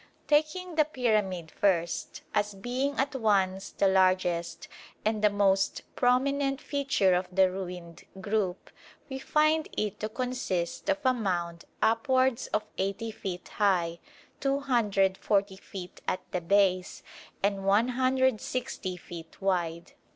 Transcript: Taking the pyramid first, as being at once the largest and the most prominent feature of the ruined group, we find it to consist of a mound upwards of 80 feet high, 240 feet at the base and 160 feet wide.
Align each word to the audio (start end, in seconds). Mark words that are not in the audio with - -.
Taking 0.25 0.73
the 0.77 0.85
pyramid 0.85 1.51
first, 1.51 2.23
as 2.33 2.55
being 2.55 2.97
at 2.97 3.13
once 3.13 3.69
the 3.69 3.87
largest 3.87 4.67
and 5.05 5.23
the 5.23 5.29
most 5.29 5.83
prominent 5.95 6.59
feature 6.59 7.13
of 7.13 7.27
the 7.31 7.51
ruined 7.51 8.05
group, 8.19 8.71
we 9.09 9.19
find 9.19 9.67
it 9.77 9.99
to 9.99 10.09
consist 10.09 10.89
of 10.89 10.97
a 11.05 11.13
mound 11.13 11.65
upwards 11.83 12.47
of 12.47 12.63
80 12.79 13.11
feet 13.11 13.47
high, 13.47 13.99
240 14.39 15.55
feet 15.57 16.01
at 16.07 16.21
the 16.31 16.41
base 16.41 17.03
and 17.43 17.63
160 17.63 18.97
feet 18.97 19.39
wide. 19.39 19.91